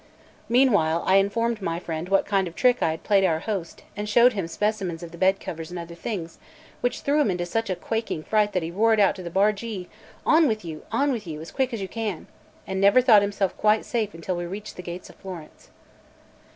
Meanwhile 0.49 1.03
I 1.05 1.17
informed 1.17 1.61
my 1.61 1.79
friend 1.79 2.09
what 2.09 2.25
kind 2.25 2.47
of 2.47 2.55
trick 2.55 2.81
I 2.81 2.89
had 2.89 3.03
played 3.03 3.23
our 3.23 3.41
host, 3.41 3.83
and 3.95 4.09
showed 4.09 4.33
him 4.33 4.47
specimens 4.47 5.03
of 5.03 5.11
the 5.11 5.17
bed 5.19 5.39
covers 5.39 5.69
and 5.69 5.77
other 5.77 5.93
things, 5.93 6.39
which 6.79 7.01
threw 7.01 7.21
him 7.21 7.29
into 7.29 7.45
such 7.45 7.69
a 7.69 7.75
quaking 7.75 8.23
fright 8.23 8.53
that 8.53 8.63
he 8.63 8.71
roared 8.71 8.99
out 8.99 9.15
to 9.17 9.21
the 9.21 9.29
bargee: 9.29 9.89
"On 10.25 10.47
with 10.47 10.65
you, 10.65 10.85
on 10.91 11.11
with 11.11 11.27
you, 11.27 11.39
as 11.39 11.51
quick 11.51 11.71
as 11.71 11.81
you 11.83 11.87
can!" 11.87 12.25
and 12.65 12.81
never 12.81 12.99
thought 12.99 13.21
himself 13.21 13.55
quite 13.57 13.85
safe 13.85 14.15
until 14.15 14.35
we 14.35 14.47
reached 14.47 14.75
the 14.75 14.81
gates 14.81 15.07
of 15.07 15.17
Florence. 15.17 15.69